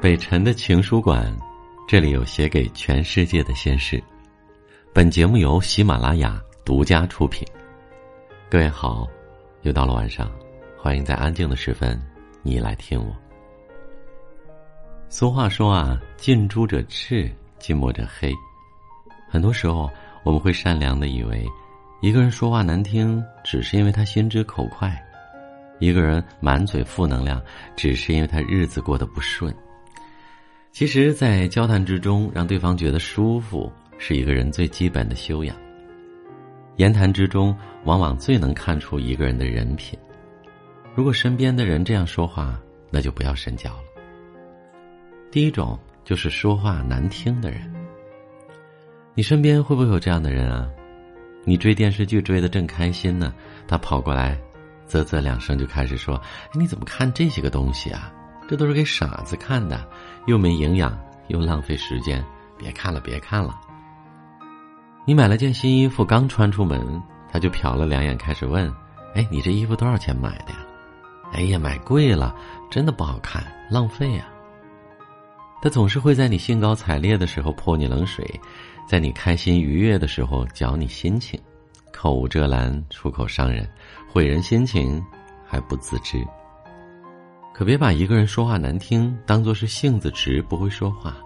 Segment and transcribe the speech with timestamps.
[0.00, 1.30] 北辰的情书馆，
[1.86, 4.02] 这里有写给全世界的心事。
[4.94, 7.46] 本节目由喜马拉雅独家出品。
[8.48, 9.06] 各位好，
[9.60, 10.32] 又到了晚上，
[10.74, 12.00] 欢迎在安静的时分，
[12.42, 13.14] 你来听我。
[15.10, 18.32] 俗话说啊，近朱者赤，近墨者黑。
[19.28, 19.90] 很多时候，
[20.24, 21.46] 我们会善良的以为，
[22.00, 24.88] 一个人说话难听，只是因为他心直口快；
[25.78, 27.38] 一个人满嘴负能量，
[27.76, 29.54] 只是因为他日子过得不顺。
[30.72, 35.56] 其实，在交谈之中，让对方觉得舒服，是一个人最基本的修养。
[36.76, 39.98] 言谈之中，往往最能看出一个人的人品。
[40.94, 43.82] 如果身边的人这样说话，那就不要深交了。
[45.30, 47.70] 第一种就是说话难听的人。
[49.14, 50.70] 你身边会不会有这样的人啊？
[51.44, 53.34] 你追电视剧追的正开心呢，
[53.66, 54.38] 他跑过来，
[54.86, 56.20] 啧啧两声就开始说
[56.54, 58.12] ：“你怎么看这些个东西啊？”
[58.50, 59.88] 这都是给傻子看的，
[60.26, 60.98] 又没营养，
[61.28, 62.20] 又浪费时间，
[62.58, 63.60] 别看了，别看了。
[65.06, 68.68] 你买了件新衣服，刚穿出门，他就瞟了两眼，开始问
[69.14, 70.66] ：“哎，你这衣服多少钱买的呀
[71.32, 72.34] ？”“哎呀，买贵了，
[72.68, 73.40] 真的不好看，
[73.70, 74.26] 浪费呀。”
[75.62, 78.28] 他总是会在你兴高采烈的时候泼你冷水，
[78.84, 81.40] 在你开心愉悦的时候搅你心情，
[81.92, 83.70] 口无遮拦，出口伤人，
[84.08, 85.00] 毁人心情，
[85.46, 86.26] 还不自知。
[87.52, 91.16] 可别把一个人说话难听当做是性子直不会说话，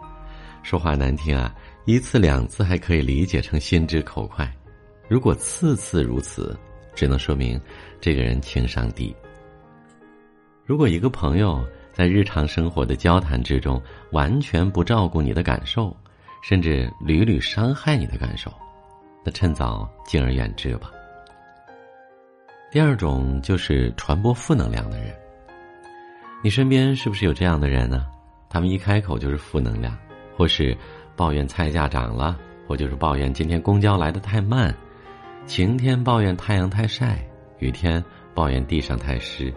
[0.65, 4.53] 说话难听啊，一次两次还可以理解成心直口快，
[5.09, 6.59] 如果次次如此，
[6.93, 7.61] 只能说明
[8.01, 9.15] 这个人情商低。
[10.65, 13.81] 如果一个朋友在日常生活的交谈之中
[14.11, 15.97] 完全不照顾你的感受，
[16.43, 18.53] 甚至屡屡伤害你的感受，
[19.25, 20.91] 那趁早敬而远之吧。
[22.73, 25.15] 第二种就是传播负能量的人。
[26.45, 28.05] 你身边是不是有这样的人呢？
[28.51, 29.97] 他们一开口就是负能量，
[30.37, 30.77] 或是
[31.17, 34.77] 抱怨菜价涨了，或就是抱怨今天公交来的太慢，
[35.47, 37.27] 晴天抱怨太阳太晒，
[37.61, 38.05] 雨天
[38.35, 39.51] 抱怨地上太湿。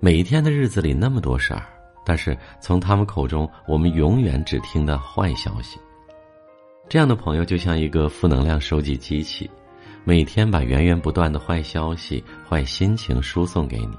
[0.00, 1.62] 每一天的日子里那么多事儿，
[2.04, 5.78] 但是从他们口中，我们永远只听到坏消息。
[6.88, 9.48] 这样的朋友就像一个负能量收集机器，
[10.02, 13.96] 每天把源源不断的坏消息、坏心情输送给你。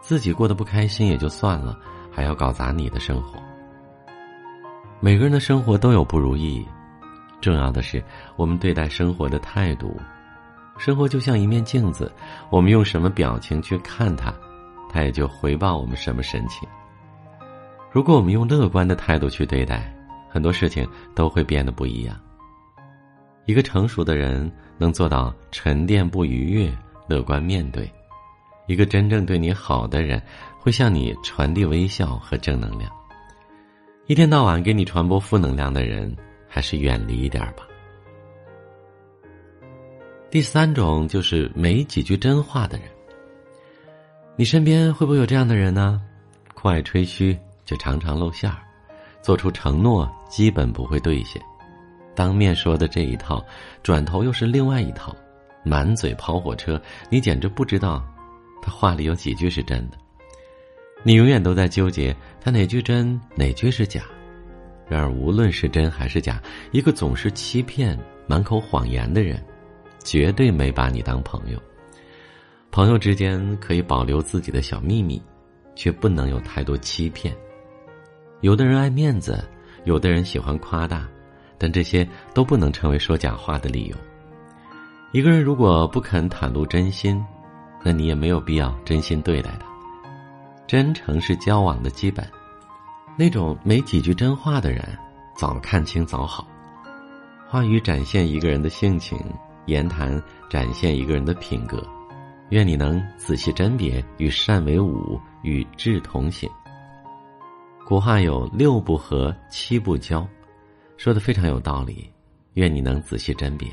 [0.00, 1.78] 自己过得不开心也就算了，
[2.10, 3.38] 还要搞砸你的生活。
[5.00, 6.66] 每个人的生活都有不如意，
[7.40, 8.02] 重要的是
[8.36, 9.96] 我们对待生活的态度。
[10.78, 12.10] 生活就像一面镜子，
[12.50, 14.32] 我们用什么表情去看它，
[14.90, 16.68] 它也就回报我们什么神情。
[17.92, 19.94] 如果我们用乐观的态度去对待，
[20.28, 22.18] 很多事情都会变得不一样。
[23.46, 26.72] 一个成熟的人能做到沉淀不愉悦，
[27.08, 27.90] 乐观面对。
[28.66, 30.22] 一个真正对你好的人，
[30.58, 32.90] 会向你传递微笑和正能量。
[34.06, 36.16] 一天到晚给你传播负能量的人，
[36.48, 37.66] 还是远离一点吧。
[40.30, 42.86] 第三种就是没几句真话的人。
[44.36, 46.00] 你身边会不会有这样的人呢？
[46.54, 48.56] 酷爱吹嘘，却常常露馅儿；
[49.20, 51.42] 做出承诺，基本不会兑现。
[52.14, 53.44] 当面说的这一套，
[53.82, 55.14] 转头又是另外一套，
[55.64, 58.04] 满嘴跑火车，你简直不知道。
[58.62, 59.96] 他话里有几句是真的，
[61.02, 64.02] 你永远都在纠结他哪句真哪句是假。
[64.88, 69.40] 然而无论是真还是假，一个总是欺骗、满口谎言的人，
[70.02, 71.62] 绝对没把你当朋友。
[72.72, 75.22] 朋友之间可以保留自己的小秘密，
[75.74, 77.32] 却不能有太多欺骗。
[78.40, 79.44] 有的人爱面子，
[79.84, 81.08] 有的人喜欢夸大，
[81.56, 83.96] 但这些都不能成为说假话的理由。
[85.12, 87.24] 一个人如果不肯袒露真心，
[87.82, 89.66] 那你也没有必要真心对待他，
[90.66, 92.26] 真诚是交往的基本。
[93.16, 94.82] 那种没几句真话的人，
[95.36, 96.46] 早看清早好。
[97.48, 99.18] 话语展现一个人的性情，
[99.66, 101.82] 言谈展现一个人的品格。
[102.50, 106.48] 愿你能仔细甄别，与善为伍，与智同行。
[107.84, 110.26] 古话有六不和，七不交，
[110.96, 112.08] 说的非常有道理。
[112.54, 113.68] 愿你能仔细甄别。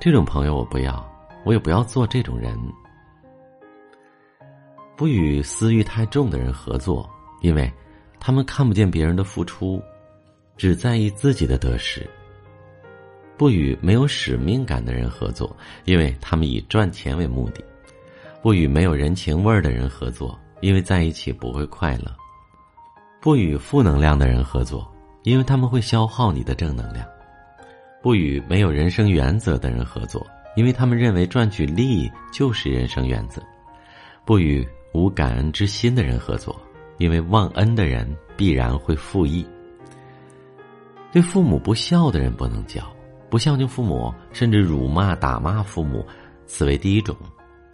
[0.00, 1.06] 这种朋友我不要，
[1.44, 2.58] 我也不要做这种人。
[4.96, 7.08] 不与私欲太重的人合作，
[7.42, 7.70] 因为
[8.18, 9.82] 他们看不见别人的付出，
[10.56, 12.00] 只在意自己的得失；
[13.36, 15.54] 不与没有使命感的人合作，
[15.84, 17.60] 因为他们以赚钱为目的；
[18.40, 22.10] 不与没有人情味儿的人合作，因为在一起不会快乐；
[23.20, 24.90] 不与负能量的人合作，
[25.24, 27.04] 因为他们会消耗你的正能量；
[28.02, 30.26] 不与没有人生原则的人合作，
[30.56, 33.42] 因为他们认为赚取利益就是人生原则；
[34.24, 34.66] 不与
[34.96, 36.58] 无感恩之心的人合作，
[36.96, 39.46] 因为忘恩的人必然会负义。
[41.12, 42.82] 对父母不孝的人不能教，
[43.28, 46.04] 不孝敬父母，甚至辱骂、打骂父母，
[46.46, 47.14] 此为第一种。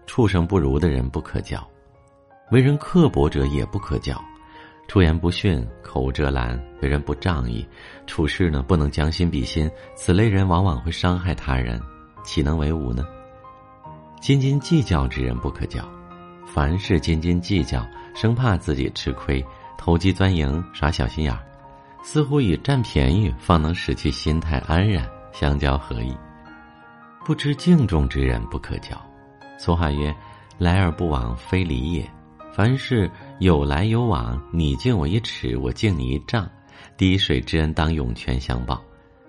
[0.05, 1.65] 畜生不如的人不可教，
[2.51, 4.21] 为人刻薄者也不可教。
[4.89, 7.65] 出言不逊，口无遮拦，为人不仗义，
[8.05, 11.81] 处事呢不能将心比心，此类人往往会伤害他人，
[12.25, 13.07] 岂能为伍呢？
[14.21, 15.89] 斤斤计较之人不可教，
[16.55, 19.43] 凡事斤斤计较，生怕自己吃亏，
[19.79, 21.41] 投机钻营，耍小心眼儿，
[22.05, 26.15] 似乎以占便宜方能使其心态安然，相交合意。
[27.25, 29.01] 不知敬重之人不可教。
[29.57, 30.15] 俗话曰
[30.59, 32.07] ：“来而不往非礼也。”
[32.53, 36.47] 凡事有来有往，你敬我一尺，我敬你一丈，
[36.99, 38.83] 滴水之恩当涌泉相报。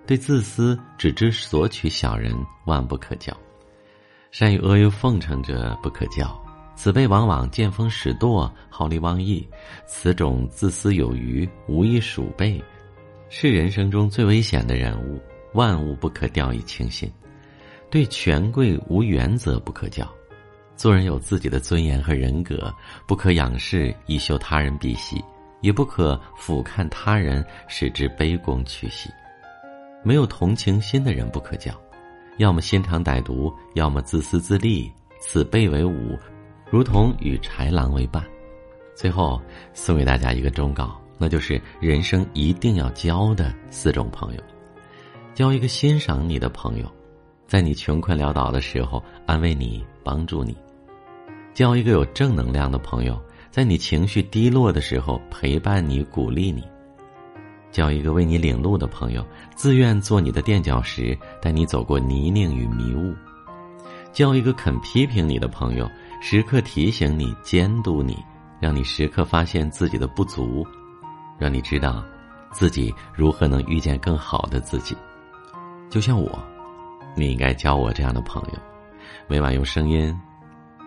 [0.05, 2.35] 对自私只知索取小人，
[2.65, 3.33] 万不可教。
[4.29, 6.42] 善于阿谀奉承者不可教，
[6.75, 9.47] 此辈往往见风使舵，好利忘义。
[9.85, 12.61] 此种自私有余，无益鼠辈，
[13.29, 15.21] 是人生中最危险的人物。
[15.53, 17.11] 万物不可掉以轻心，
[17.91, 20.11] 对权贵无原则不可教。
[20.75, 22.73] 做人有自己的尊严和人格，
[23.05, 25.23] 不可仰视以秀他人鼻息，
[25.61, 29.11] 也不可俯瞰他人使之卑躬屈膝。
[30.03, 31.71] 没有同情心的人不可教，
[32.39, 34.91] 要么心肠歹毒，要么自私自利。
[35.21, 36.17] 此辈为伍，
[36.73, 38.25] 如同与豺狼为伴。
[38.95, 39.39] 最后
[39.75, 44.41] 送给大家一个忠告，那就是人生一定要交的四种朋友：
[45.35, 46.91] 交一个欣赏你的朋友。
[47.45, 50.51] 在你穷困潦倒的时候，安慰你，帮助你；
[51.53, 53.21] 交一个有正能量的朋友，
[53.51, 56.63] 在你情绪低落的时候，陪伴你，鼓励你；
[57.71, 59.23] 交一个为你领路的朋友，
[59.55, 63.13] 自愿做你的垫脚石，带你走过泥泞与迷雾；
[64.11, 65.87] 交一个肯批评你的朋友，
[66.25, 68.17] 时刻提醒你、监督你，
[68.57, 70.65] 让你时刻发现自己的不足，
[71.37, 72.01] 让你知道
[72.49, 74.95] 自己如何能遇见更好的自己。
[75.89, 76.39] 就像我。
[77.15, 78.59] 你应该交我这样的朋友，
[79.27, 80.17] 每晚用声音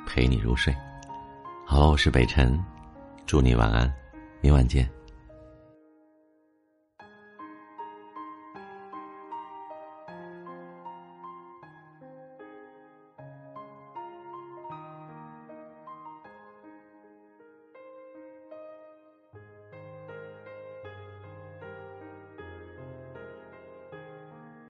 [0.06, 0.74] 陪你入睡。
[1.66, 2.58] 好了，我是北辰，
[3.26, 3.92] 祝你晚安，
[4.40, 4.95] 明晚见。